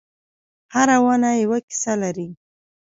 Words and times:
هره 0.73 0.97
ونه 1.05 1.29
یوه 1.43 1.59
کیسه 1.67 1.93
لري. 2.01 2.29